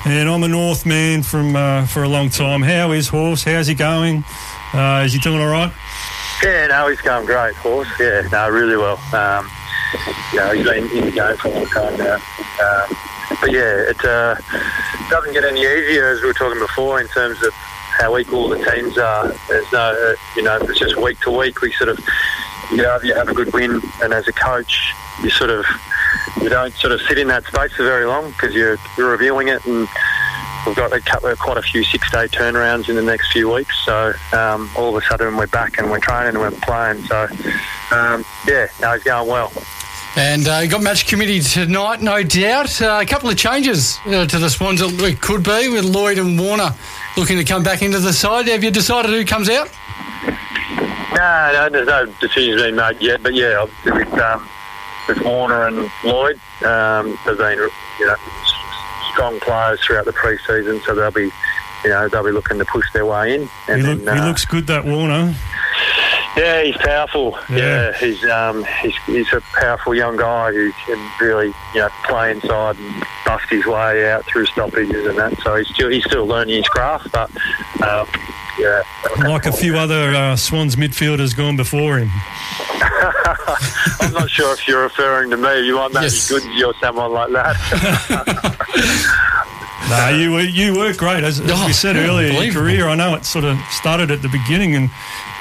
And 0.05 0.29
I'm 0.29 0.43
a 0.43 0.47
North 0.47 0.85
man 0.85 1.23
from 1.23 1.55
uh, 1.55 1.85
for 1.85 2.03
a 2.03 2.09
long 2.09 2.29
time. 2.29 2.61
How 2.61 2.91
is 2.91 3.07
Horse? 3.07 3.43
How's 3.43 3.67
he 3.67 3.75
going? 3.75 4.23
Uh, 4.73 5.03
is 5.05 5.13
he 5.13 5.19
doing 5.19 5.39
all 5.39 5.47
right? 5.47 5.71
Yeah, 6.43 6.67
no, 6.67 6.87
he's 6.87 7.01
going 7.01 7.25
great, 7.25 7.55
horse. 7.55 7.87
Yeah, 7.99 8.27
no, 8.31 8.49
really 8.49 8.77
well. 8.77 8.99
Um, 9.13 9.49
you 10.31 10.39
know, 10.39 10.51
he's 10.51 10.65
been 10.65 10.97
in 10.97 11.05
the 11.05 11.11
game 11.11 11.35
for 11.37 11.47
a 11.47 11.51
long 11.51 11.65
time 11.67 11.97
now. 11.97 12.15
Um, 12.15 12.97
but 13.41 13.51
yeah, 13.51 13.89
it 13.89 14.05
uh, 14.05 14.35
doesn't 15.09 15.33
get 15.33 15.43
any 15.43 15.61
easier 15.61 16.09
as 16.09 16.21
we 16.21 16.27
were 16.27 16.33
talking 16.33 16.59
before 16.59 17.01
in 17.01 17.07
terms 17.07 17.41
of 17.43 17.53
how 17.53 18.17
equal 18.17 18.49
the 18.49 18.63
teams 18.69 18.97
are. 18.97 19.33
There's 19.49 19.71
no, 19.71 19.79
uh, 19.79 20.15
you 20.35 20.43
know, 20.43 20.57
it's 20.57 20.79
just 20.79 20.95
week 20.97 21.19
to 21.21 21.31
week. 21.31 21.61
We 21.61 21.71
sort 21.73 21.89
of, 21.89 21.99
you 22.71 22.77
know, 22.77 22.99
you 23.03 23.15
have 23.15 23.29
a 23.29 23.33
good 23.33 23.51
win, 23.53 23.81
and 24.03 24.13
as 24.13 24.27
a 24.27 24.33
coach, 24.33 24.93
you 25.23 25.31
sort 25.31 25.49
of, 25.49 25.65
you 26.41 26.49
don't 26.49 26.73
sort 26.75 26.93
of 26.93 27.01
sit 27.01 27.17
in 27.17 27.27
that 27.27 27.45
space 27.45 27.73
for 27.73 27.83
very 27.83 28.05
long 28.05 28.31
because 28.31 28.53
you're, 28.55 28.77
you're 28.97 29.11
reviewing 29.11 29.47
it 29.49 29.65
and. 29.65 29.87
We've 30.65 30.75
got 30.75 30.91
a 30.91 30.99
couple, 30.99 31.33
quite 31.37 31.55
a 31.55 31.61
few 31.61 31.81
six-day 31.85 32.27
turnarounds 32.27 32.89
in 32.89 32.95
the 32.97 33.01
next 33.01 33.31
few 33.31 33.49
weeks, 33.49 33.73
so 33.85 34.11
um, 34.33 34.69
all 34.75 34.89
of 34.89 35.01
a 35.01 35.05
sudden 35.07 35.37
we're 35.37 35.47
back 35.47 35.77
and 35.77 35.89
we're 35.89 35.99
training 35.99 36.35
and 36.35 36.39
we're 36.39 36.51
playing. 36.51 37.03
So 37.03 37.21
um, 37.91 38.25
yeah, 38.45 38.67
no, 38.81 38.91
it's 38.91 39.05
going 39.05 39.29
well. 39.29 39.53
And 40.17 40.45
uh, 40.45 40.65
got 40.65 40.81
match 40.81 41.07
committee 41.07 41.39
tonight, 41.39 42.01
no 42.01 42.21
doubt. 42.21 42.81
Uh, 42.81 42.99
a 43.01 43.05
couple 43.05 43.29
of 43.29 43.37
changes 43.37 43.97
uh, 44.07 44.25
to 44.25 44.39
the 44.39 44.49
Swans 44.49 44.81
that 44.81 44.91
it 45.01 45.21
could 45.21 45.43
be 45.43 45.69
with 45.69 45.85
Lloyd 45.85 46.17
and 46.17 46.37
Warner 46.37 46.71
looking 47.15 47.37
to 47.37 47.45
come 47.45 47.63
back 47.63 47.81
into 47.81 47.99
the 47.99 48.11
side. 48.11 48.47
Have 48.47 48.63
you 48.63 48.71
decided 48.71 49.11
who 49.11 49.23
comes 49.23 49.47
out? 49.49 49.69
No, 51.15 51.51
no, 51.53 51.69
there's 51.71 51.87
no 51.87 52.05
decisions 52.19 52.61
been 52.61 52.75
made 52.75 52.99
yet, 52.99 53.23
but 53.23 53.35
yeah, 53.35 53.65
with, 53.85 54.13
um, 54.19 54.49
with 55.07 55.21
Warner 55.23 55.67
and 55.67 55.89
Lloyd, 56.03 56.39
um, 56.65 57.17
they've 57.25 57.37
been 57.37 57.57
you 57.99 58.07
know 58.07 58.15
strong 59.11 59.39
players 59.39 59.79
throughout 59.81 60.05
the 60.05 60.13
pre-season, 60.13 60.81
so 60.85 60.93
they'll 60.93 61.11
be 61.11 61.31
you 61.83 61.89
know 61.89 62.07
they'll 62.07 62.23
be 62.23 62.31
looking 62.31 62.57
to 62.59 62.65
push 62.65 62.91
their 62.93 63.05
way 63.05 63.35
in. 63.35 63.49
He, 63.67 63.81
look, 63.81 64.03
then, 64.03 64.15
he 64.15 64.21
uh, 64.21 64.27
looks 64.27 64.45
good, 64.45 64.67
that 64.67 64.85
Warner. 64.85 65.35
Yeah, 66.37 66.61
he's 66.61 66.77
powerful. 66.77 67.37
Yeah. 67.49 67.57
Yeah, 67.57 67.97
he's 67.97 68.23
um, 68.25 68.63
he's 68.81 68.95
he's 69.07 69.33
a 69.33 69.41
powerful 69.55 69.95
young 69.95 70.17
guy 70.17 70.51
who 70.51 70.71
can 70.85 71.11
really 71.19 71.47
you 71.73 71.79
know 71.79 71.89
play 72.05 72.31
inside 72.31 72.77
and 72.77 73.03
bust 73.25 73.49
his 73.49 73.65
way 73.65 74.11
out 74.11 74.23
through 74.25 74.45
stoppages 74.45 75.07
and 75.07 75.17
that. 75.17 75.35
So 75.41 75.55
he's 75.55 75.67
still 75.69 75.89
he's 75.89 76.05
still 76.05 76.27
learning 76.27 76.57
his 76.57 76.67
craft, 76.67 77.11
but 77.11 77.31
um, 77.81 78.07
yeah. 78.59 78.83
Like 79.17 79.45
a 79.45 79.51
few 79.51 79.77
other 79.77 80.13
uh, 80.13 80.35
Swans 80.35 80.75
midfielders 80.75 81.35
gone 81.35 81.57
before 81.57 81.97
him. 81.97 82.09
I'm 84.01 84.13
not 84.13 84.29
sure 84.29 84.53
if 84.53 84.67
you're 84.67 84.83
referring 84.83 85.29
to 85.31 85.37
me. 85.37 85.65
You 85.65 85.75
might 85.75 85.93
maybe 85.93 86.05
Yes. 86.05 86.29
Goodsy 86.31 86.65
or 86.67 86.73
someone 86.79 87.11
like 87.11 87.31
that. 87.31 87.55
No, 89.89 90.09
you 90.09 90.33
were 90.33 90.41
you 90.41 90.75
were 90.77 90.93
great. 90.93 91.23
As, 91.23 91.39
as 91.39 91.49
Oh, 91.49 91.65
we 91.65 91.71
said 91.71 91.95
earlier, 91.95 92.27
your 92.27 92.51
career. 92.53 92.89
I 92.89 92.95
know 92.95 93.15
it 93.15 93.23
sort 93.23 93.45
of 93.45 93.57
started 93.71 94.11
at 94.11 94.21
the 94.21 94.27
beginning, 94.27 94.75
and, 94.75 94.89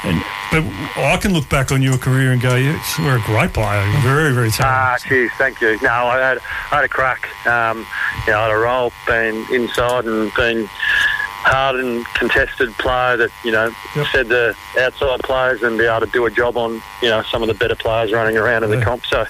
and 0.04 0.22
but 0.52 0.62
I 1.02 1.16
can 1.20 1.32
look 1.32 1.48
back 1.48 1.72
on 1.72 1.82
your 1.82 1.98
career 1.98 2.30
and 2.30 2.40
go, 2.40 2.54
you 2.54 2.78
were 3.00 3.16
a 3.16 3.22
great 3.22 3.52
player. 3.52 3.82
Very, 4.02 4.32
very 4.32 4.50
talented. 4.50 4.60
Ah, 4.62 4.96
talented. 5.00 5.08
cheers, 5.08 5.30
thank 5.36 5.60
you. 5.60 5.76
No, 5.82 5.88
I 5.90 6.18
had, 6.18 6.38
I 6.70 6.76
had 6.76 6.84
a 6.84 6.88
crack. 6.88 7.26
Um, 7.44 7.78
you 8.24 8.32
know, 8.34 8.38
I 8.38 8.42
had 8.44 8.50
a 8.52 8.56
role 8.56 8.92
being 9.08 9.44
inside 9.52 10.04
and 10.04 10.32
being 10.36 10.68
hard 11.46 11.76
and 11.76 12.04
contested 12.14 12.76
player 12.78 13.16
that 13.16 13.30
you 13.44 13.52
know 13.52 13.70
Yep. 13.94 14.06
said 14.12 14.28
the 14.28 14.54
outside 14.80 15.20
players 15.20 15.62
and 15.62 15.78
be 15.78 15.84
able 15.86 16.00
to 16.04 16.12
do 16.12 16.26
a 16.26 16.30
job 16.30 16.56
on 16.56 16.82
you 17.00 17.08
know 17.08 17.22
some 17.22 17.40
of 17.42 17.48
the 17.48 17.54
better 17.54 17.76
players 17.76 18.12
running 18.12 18.36
around 18.36 18.64
in 18.64 18.70
Yeah. 18.70 18.76
the 18.76 18.84
comp. 18.84 19.06
So, 19.06 19.24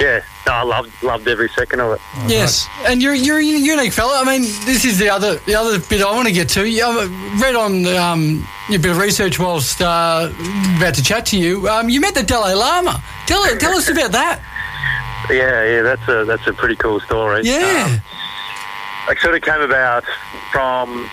yeah, 0.00 0.20
no, 0.46 0.52
I 0.52 0.62
loved 0.62 0.90
loved 1.02 1.28
every 1.28 1.48
second 1.50 1.80
of 1.80 1.92
it. 1.92 2.00
Yes, 2.26 2.66
and 2.86 3.02
you're 3.02 3.14
you're 3.14 3.38
a 3.38 3.42
unique 3.44 3.92
fella. 3.92 4.20
I 4.20 4.24
mean, 4.24 4.42
this 4.64 4.84
is 4.84 4.98
the 4.98 5.10
other 5.10 5.36
the 5.46 5.54
other 5.54 5.78
bit 5.78 6.00
I 6.02 6.10
want 6.12 6.26
to 6.26 6.32
get 6.34 6.48
to. 6.50 6.66
You 6.68 6.84
I 6.84 7.04
read 7.40 7.54
on 7.54 7.86
um, 7.96 8.48
a 8.70 8.78
bit 8.78 8.90
of 8.90 8.96
research 8.98 9.38
whilst 9.38 9.80
uh, 9.82 10.30
about 10.78 10.94
to 10.94 11.02
chat 11.02 11.26
to 11.26 11.38
you. 11.38 11.68
Um, 11.68 11.88
you 11.90 12.00
met 12.00 12.14
the 12.14 12.22
Dalai 12.22 12.54
Lama. 12.54 13.02
Tell 13.26 13.44
tell 13.58 13.76
us 13.76 13.88
about 13.88 14.12
that. 14.12 14.40
Yeah, 15.30 15.64
yeah, 15.64 15.82
that's 15.82 16.08
a 16.08 16.24
that's 16.24 16.46
a 16.46 16.52
pretty 16.54 16.76
cool 16.76 17.00
story. 17.00 17.42
Yeah. 17.44 17.84
Um, 17.86 18.00
it 19.10 19.18
sort 19.20 19.34
of 19.34 19.42
came 19.42 19.60
about 19.60 20.04
from 20.52 21.08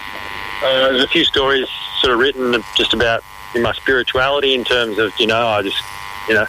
uh, 0.63 0.89
there's 0.89 1.03
a 1.03 1.07
few 1.07 1.24
stories 1.25 1.67
sort 2.00 2.13
of 2.13 2.19
written 2.19 2.62
just 2.75 2.93
about 2.93 3.24
my 3.55 3.74
spirituality 3.74 4.53
in 4.53 4.63
terms 4.63 4.97
of 4.97 5.12
you 5.19 5.27
know 5.27 5.47
I 5.47 5.62
just 5.62 5.81
you 6.27 6.35
know 6.35 6.45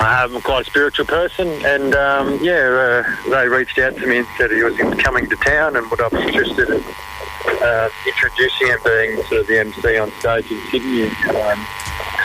I'm 0.00 0.40
quite 0.40 0.66
a 0.66 0.70
spiritual 0.70 1.06
person 1.06 1.48
and 1.64 1.94
um, 1.94 2.38
yeah 2.42 3.04
uh, 3.04 3.30
they 3.30 3.48
reached 3.48 3.78
out 3.78 3.96
to 3.96 4.06
me 4.06 4.18
and 4.18 4.26
said 4.38 4.50
he 4.50 4.62
was 4.62 4.76
coming 4.98 5.28
to 5.28 5.36
town 5.36 5.76
and 5.76 5.90
would 5.90 6.00
I 6.00 6.08
be 6.08 6.22
interested 6.22 6.70
in 6.70 6.82
uh, 7.62 7.88
introducing 8.06 8.68
him 8.68 8.78
being 8.84 9.22
sort 9.24 9.40
of 9.40 9.46
the 9.46 9.58
MC 9.58 9.98
on 9.98 10.10
stage 10.12 10.50
in 10.50 10.60
Sydney. 10.70 11.04
Um, 11.04 11.66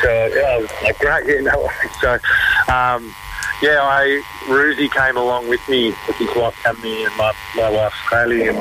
so 0.01 0.09
yeah, 0.09 0.41
I 0.49 0.57
was 0.59 0.69
like 0.83 0.99
great, 0.99 1.27
yeah, 1.27 1.41
no. 1.41 1.69
So 2.01 2.13
um, 2.71 3.13
yeah, 3.61 3.81
I 3.81 4.21
Roosie 4.45 4.91
came 4.91 5.17
along 5.17 5.47
with 5.47 5.67
me 5.69 5.93
with 6.07 6.17
his 6.17 6.27
wife 6.35 6.55
Cammy 6.63 7.05
and 7.05 7.17
my, 7.17 7.33
my 7.55 7.69
wife 7.69 7.93
Kaylee, 8.09 8.49
and 8.49 8.57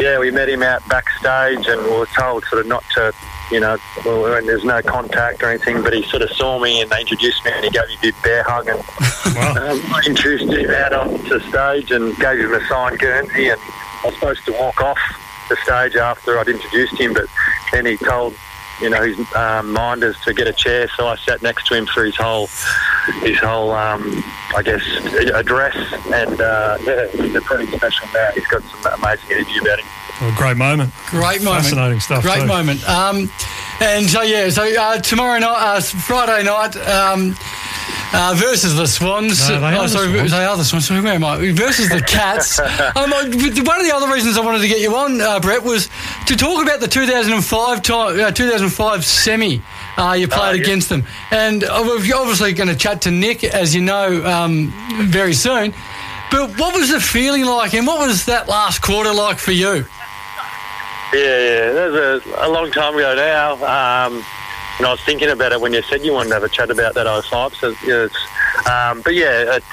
yeah, 0.00 0.18
we 0.18 0.30
met 0.30 0.48
him 0.48 0.62
out 0.62 0.86
backstage, 0.88 1.66
and 1.66 1.82
we 1.84 1.90
were 1.90 2.06
told 2.06 2.44
sort 2.44 2.60
of 2.60 2.66
not 2.66 2.84
to, 2.94 3.14
you 3.50 3.60
know, 3.60 3.78
well, 4.04 4.34
and 4.34 4.48
there's 4.48 4.64
no 4.64 4.82
contact 4.82 5.42
or 5.42 5.50
anything, 5.50 5.82
but 5.82 5.92
he 5.92 6.02
sort 6.04 6.22
of 6.22 6.30
saw 6.30 6.58
me 6.58 6.80
and 6.80 6.90
they 6.90 7.00
introduced 7.00 7.44
me, 7.44 7.52
and 7.54 7.64
he 7.64 7.70
gave 7.70 7.86
me 7.88 7.94
a 7.94 8.02
big 8.02 8.14
bear 8.22 8.42
hug, 8.42 8.68
and 8.68 8.78
um, 8.78 9.80
I 9.94 10.02
introduced 10.06 10.52
him 10.52 10.70
out 10.70 10.92
onto 10.92 11.40
stage 11.40 11.90
and 11.90 12.16
gave 12.16 12.40
him 12.40 12.52
a 12.52 12.66
signed 12.66 12.98
Guernsey, 12.98 13.48
and 13.48 13.60
I 13.60 14.02
was 14.06 14.14
supposed 14.14 14.44
to 14.46 14.52
walk 14.52 14.80
off 14.80 14.98
the 15.48 15.56
stage 15.64 15.96
after 15.96 16.38
I'd 16.38 16.48
introduced 16.48 16.98
him, 16.98 17.12
but 17.12 17.26
then 17.72 17.86
he 17.86 17.96
told 17.96 18.34
you 18.80 18.90
know, 18.90 19.02
his 19.02 19.18
um, 19.34 19.72
minders 19.72 20.18
to 20.20 20.34
get 20.34 20.46
a 20.46 20.52
chair. 20.52 20.88
So 20.96 21.06
I 21.06 21.16
sat 21.16 21.42
next 21.42 21.66
to 21.68 21.74
him 21.74 21.86
for 21.86 22.04
his 22.04 22.16
whole, 22.16 22.48
his 23.22 23.38
whole, 23.38 23.70
um, 23.72 24.22
I 24.56 24.62
guess, 24.62 24.82
address. 25.34 25.76
And 26.12 26.40
uh, 26.40 26.78
yeah, 26.82 27.06
he's 27.08 27.34
a 27.34 27.42
pretty 27.42 27.66
special 27.76 28.08
man. 28.14 28.32
He's 28.34 28.46
got 28.46 28.62
some 28.62 29.00
amazing 29.00 29.30
energy 29.30 29.58
about 29.60 29.80
him. 29.80 29.86
Well, 30.20 30.34
great 30.34 30.56
moment. 30.56 30.94
Great 31.08 31.42
moment. 31.42 31.64
Fascinating 31.64 32.00
stuff. 32.00 32.22
Great 32.22 32.40
too. 32.40 32.46
moment. 32.46 32.88
Um, 32.88 33.30
and 33.80 34.08
so 34.08 34.22
yeah, 34.22 34.48
so 34.48 34.62
uh, 34.64 34.98
tomorrow 34.98 35.38
night, 35.38 35.76
uh, 35.76 35.80
Friday 35.82 36.44
night. 36.44 36.76
Um, 36.76 37.36
uh, 38.12 38.34
versus 38.36 38.74
the 38.76 38.86
Swans. 38.86 39.48
No, 39.48 39.60
they 39.60 39.66
are 39.66 39.74
oh, 39.74 39.82
the 39.82 39.88
sorry, 39.88 40.12
Swans. 40.12 40.30
they 40.30 40.44
are 40.44 40.56
the 40.56 40.64
Swans. 40.64 40.86
Sorry, 40.86 41.00
where 41.02 41.14
am 41.14 41.24
I? 41.24 41.52
Versus 41.52 41.88
the 41.90 42.00
Cats. 42.00 42.58
um, 42.96 43.10
one 43.10 43.26
of 43.26 43.32
the 43.32 43.92
other 43.94 44.12
reasons 44.12 44.38
I 44.38 44.44
wanted 44.44 44.60
to 44.60 44.68
get 44.68 44.80
you 44.80 44.94
on, 44.94 45.20
uh, 45.20 45.40
Brett, 45.40 45.62
was 45.62 45.90
to 46.26 46.36
talk 46.36 46.62
about 46.62 46.80
the 46.80 46.88
2005 46.88 47.82
time, 47.82 48.20
uh, 48.20 48.30
2005 48.30 49.04
semi. 49.04 49.60
Uh, 49.96 50.12
you 50.12 50.28
played 50.28 50.56
yeah. 50.56 50.62
against 50.62 50.88
them, 50.90 51.04
and 51.30 51.64
uh, 51.64 51.82
we're 51.84 52.14
obviously 52.14 52.52
going 52.52 52.68
to 52.68 52.76
chat 52.76 53.02
to 53.02 53.10
Nick, 53.10 53.44
as 53.44 53.74
you 53.74 53.80
know, 53.80 54.24
um, 54.26 54.72
very 55.06 55.32
soon. 55.32 55.72
But 56.30 56.58
what 56.58 56.74
was 56.74 56.90
the 56.90 57.00
feeling 57.00 57.46
like, 57.46 57.72
and 57.72 57.86
what 57.86 58.06
was 58.06 58.26
that 58.26 58.48
last 58.48 58.82
quarter 58.82 59.12
like 59.12 59.38
for 59.38 59.52
you? 59.52 59.86
Yeah, 61.14 61.20
yeah. 61.20 61.72
That 61.72 61.90
was 61.92 62.26
a, 62.26 62.46
a 62.46 62.50
long 62.50 62.70
time 62.72 62.94
ago 62.94 63.14
now. 63.14 63.52
Um, 63.54 64.24
and 64.78 64.86
I 64.86 64.90
was 64.90 65.00
thinking 65.00 65.30
about 65.30 65.52
it 65.52 65.60
when 65.60 65.72
you 65.72 65.80
said 65.82 66.04
you 66.04 66.12
wanted 66.12 66.28
to 66.30 66.34
have 66.34 66.42
a 66.42 66.48
chat 66.48 66.70
about 66.70 66.94
that 66.94 67.06
05. 67.24 67.54
So, 67.54 67.68
yeah, 67.86 68.04
it's, 68.04 68.68
um, 68.68 69.00
but 69.00 69.14
yeah, 69.14 69.56
it's 69.56 69.66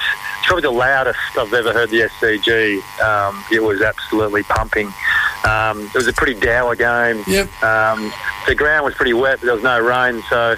probably 0.44 0.62
the 0.62 0.70
loudest 0.70 1.18
I've 1.36 1.52
ever 1.52 1.72
heard 1.72 1.90
the 1.90 2.00
SCG. 2.02 2.80
Um, 3.02 3.44
it 3.52 3.62
was 3.62 3.82
absolutely 3.82 4.44
pumping. 4.44 4.92
Um, 5.44 5.82
it 5.86 5.94
was 5.94 6.06
a 6.06 6.12
pretty 6.12 6.38
dour 6.40 6.74
game. 6.74 7.22
Yep. 7.26 7.62
Um, 7.62 8.12
the 8.46 8.54
ground 8.54 8.84
was 8.84 8.94
pretty 8.94 9.12
wet, 9.12 9.40
but 9.40 9.46
there 9.46 9.54
was 9.54 9.62
no 9.62 9.78
rain. 9.78 10.22
So, 10.30 10.56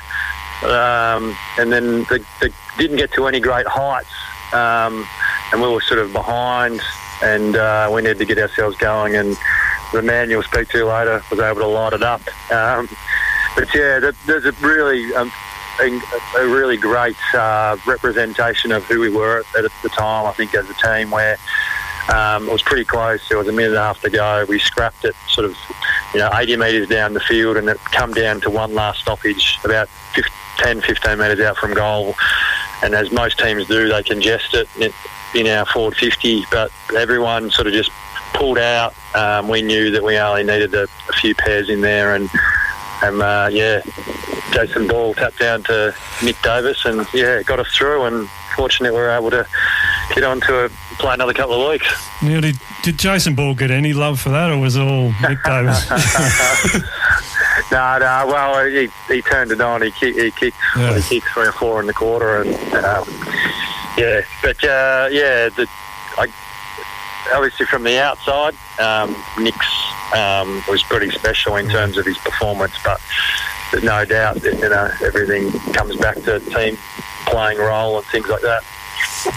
um, 0.65 1.37
and 1.59 1.73
then 1.73 2.05
the, 2.05 2.25
the 2.41 2.53
didn't 2.79 2.97
get 2.97 3.13
to 3.13 3.27
any 3.27 3.41
great 3.41 3.67
heights, 3.67 4.09
um, 4.53 5.07
and 5.53 5.61
we 5.61 5.69
were 5.69 5.81
sort 5.81 5.99
of 5.99 6.13
behind, 6.13 6.81
and 7.23 7.57
uh, 7.57 7.91
we 7.93 8.03
needed 8.03 8.19
to 8.19 8.25
get 8.25 8.39
ourselves 8.39 8.77
going. 8.77 9.17
And 9.17 9.37
the 9.93 10.03
man 10.03 10.31
you'll 10.31 10.43
speak 10.43 10.69
to 10.69 10.85
later 10.85 11.23
was 11.31 11.41
able 11.41 11.61
to 11.61 11.67
light 11.67 11.93
it 11.93 12.03
up. 12.03 12.23
Um, 12.53 12.89
but 13.57 13.75
yeah, 13.75 13.99
that, 13.99 14.15
there's 14.27 14.45
a 14.45 14.53
really 14.65 15.13
um, 15.15 15.33
a, 15.81 16.47
really 16.47 16.77
great 16.77 17.17
uh, 17.35 17.77
representation 17.87 18.73
of 18.73 18.85
who 18.85 19.01
we 19.01 19.11
were 19.11 19.43
at 19.57 19.63
the 19.83 19.89
time. 19.89 20.27
I 20.27 20.33
think 20.33 20.55
as 20.55 20.71
a 20.71 20.75
team 20.75 21.11
where. 21.11 21.39
Um, 22.13 22.49
it 22.49 22.53
was 22.53 22.63
pretty 22.63 22.85
close. 22.85 23.29
There 23.29 23.39
was 23.39 23.49
a 23.49 23.53
minute 23.53 23.69
and 23.69 23.77
a 23.77 23.83
half 23.83 24.01
to 24.03 24.11
go. 24.11 24.45
We 24.49 24.59
scrapped 24.59 25.05
it 25.05 25.15
sort 25.29 25.47
of, 25.47 25.57
you 26.15 26.21
know, 26.21 26.31
80 26.33 26.57
metres 26.57 26.89
down 26.89 27.15
the 27.15 27.21
field 27.21 27.57
and 27.57 27.69
it 27.69 27.79
come 27.87 28.13
down 28.13 28.41
to 28.43 28.51
one 28.51 28.75
last 28.75 29.01
stoppage 29.01 29.59
about 29.65 29.89
15, 30.15 30.33
10, 30.59 30.81
15 30.83 31.19
metres 31.19 31.41
out 31.41 31.57
from 31.57 31.75
goal. 31.75 32.15
And 32.83 32.95
as 32.95 33.11
most 33.11 33.39
teams 33.39 33.67
do, 33.67 33.89
they 33.89 34.03
congest 34.03 34.55
it 34.55 34.69
in- 34.79 34.93
our 35.49 35.67
forward 35.67 35.95
50. 35.97 36.45
But 36.51 36.71
everyone 36.97 37.51
sort 37.51 37.67
of 37.67 37.75
just 37.75 37.91
pulled 38.33 38.57
out. 38.57 38.95
Um, 39.15 39.49
we 39.49 39.61
knew 39.61 39.91
that 39.91 40.03
we 40.03 40.17
only 40.17 40.45
needed 40.45 40.73
a, 40.75 40.85
a 40.85 41.13
few 41.13 41.35
pairs 41.35 41.69
in 41.69 41.83
there. 41.83 42.15
And, 42.15 42.31
and 43.03 43.21
uh, 43.21 43.49
yeah, 43.53 43.83
Jason 44.53 44.87
Ball 44.87 45.13
tapped 45.13 45.39
down 45.39 45.63
to 45.65 45.95
Nick 46.25 46.41
Davis 46.41 46.87
and, 46.87 47.07
yeah, 47.13 47.43
got 47.43 47.59
us 47.59 47.69
through. 47.77 48.05
And 48.05 48.29
fortunately, 48.55 48.97
we 48.97 49.03
were 49.03 49.11
able 49.11 49.31
to 49.31 49.47
get 50.15 50.25
on 50.25 50.41
to 50.43 50.65
a, 50.67 50.69
play 50.99 51.15
another 51.15 51.35
couple 51.35 51.61
of 51.63 51.71
weeks. 51.71 51.87
Now, 52.23 52.41
did, 52.41 52.59
did 52.83 52.99
Jason 52.99 53.35
Ball 53.35 53.55
get 53.55 53.71
any 53.71 53.93
love 53.93 54.21
for 54.21 54.31
that, 54.31 54.51
or 54.51 54.59
was 54.59 54.77
it 54.77 54.83
all 54.83 55.13
Nick 55.23 55.43
Davis? 55.45 55.87
No, 57.73 57.99
no. 57.99 58.27
Well, 58.29 58.67
he, 58.67 58.89
he 59.09 59.23
turned 59.23 59.51
it 59.51 59.61
on. 59.61 59.83
He 59.83 59.91
kicked, 59.91 60.19
he 60.19 60.31
kicked, 60.31 60.57
Yeah. 60.77 60.99
he 60.99 61.03
kicked 61.21 61.33
three 61.33 61.47
or 61.47 61.53
four 61.53 61.81
in 61.81 61.87
the 61.87 61.93
quarter, 61.93 62.43
and 62.43 62.55
um, 62.85 63.05
yeah. 63.99 64.21
But 64.43 64.63
uh, 64.63 65.09
yeah, 65.11 65.49
the, 65.49 65.67
I, 66.17 66.29
obviously 67.35 67.67
from 67.67 67.83
the 67.83 68.01
outside, 68.01 68.55
um, 68.79 69.17
Nick's 69.41 69.67
um, 70.15 70.63
was 70.69 70.83
pretty 70.85 71.11
special 71.11 71.57
in 71.57 71.69
terms 71.69 71.97
of 71.99 72.07
his 72.07 72.19
performance. 72.19 72.75
But 72.85 73.01
there's 73.73 73.85
no 73.85 74.05
doubt 74.05 74.37
that 74.43 74.55
you 74.61 74.69
know 74.69 74.89
everything 75.05 75.51
comes 75.73 75.97
back 75.97 76.17
to 76.23 76.39
team 76.41 76.77
playing 77.27 77.59
role 77.59 77.97
and 77.99 78.07
things 78.07 78.29
like 78.29 78.43
that. 78.43 78.63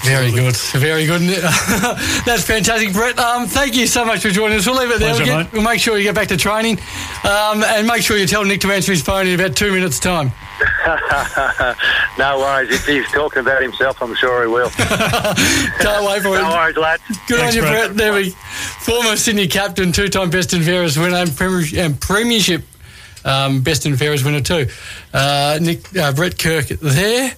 Very 0.04 0.32
good, 0.32 0.56
very 0.56 1.06
good. 1.06 1.22
That's 2.26 2.44
fantastic, 2.44 2.94
Brett. 2.94 3.18
Um, 3.18 3.48
thank 3.48 3.76
you 3.76 3.88
so 3.88 4.06
much 4.06 4.22
for 4.22 4.30
joining 4.30 4.58
us. 4.60 4.68
We'll 4.68 4.76
leave 4.78 4.92
it 4.92 5.00
there. 5.00 5.16
Pleasure, 5.16 5.24
We'll, 5.34 5.44
get- 5.44 5.54
we'll 5.54 5.64
make 5.64 5.80
sure 5.80 5.98
you 5.98 6.04
get 6.04 6.16
back 6.16 6.28
to 6.28 6.38
training, 6.38 6.78
um, 7.24 7.64
and 7.64 7.88
make 7.88 8.04
sure 8.04 8.16
you 8.18 8.28
tell 8.28 8.46
Nick 8.46 8.62
to 8.62 8.72
answer 8.72 8.92
his 8.92 9.02
phone 9.02 9.28
in 9.28 9.40
about 9.40 9.56
two 9.56 9.72
minutes' 9.72 10.00
time. 10.00 10.32
no 12.18 12.38
worries. 12.40 12.70
If 12.72 12.86
he's 12.86 13.08
talking 13.12 13.40
about 13.40 13.62
himself, 13.62 14.02
I'm 14.02 14.14
sure 14.16 14.42
he 14.44 14.48
will. 14.48 14.70
Can't 14.70 16.06
wait 16.06 16.22
for 16.22 16.36
it. 16.38 16.42
no 16.42 16.50
worries, 16.50 16.78
lads. 16.78 17.04
Good 17.28 17.40
Thanks, 17.40 17.56
on 17.56 17.56
you, 17.56 17.62
Brett. 17.62 17.86
Brett. 17.88 17.98
There 17.98 18.14
we 18.14 18.30
former 18.32 19.16
Sydney 19.16 19.48
captain, 19.48 19.92
two-time 19.92 20.30
best 20.30 20.54
and 20.54 20.64
fairest 20.64 20.98
winner, 20.98 21.18
and, 21.18 21.36
premier, 21.36 21.66
and 21.84 22.00
premiership 22.00 22.64
um, 23.26 23.62
best 23.62 23.86
and 23.86 23.98
fairest 23.98 24.26
winner 24.26 24.42
too. 24.42 24.68
Uh, 25.14 25.58
Nick 25.62 25.96
uh, 25.98 26.12
Brett 26.14 26.38
Kirk 26.38 26.68
there. 26.68 27.34